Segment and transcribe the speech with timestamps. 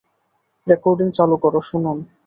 [0.67, 1.97] Recording চালু কর, শুনুন।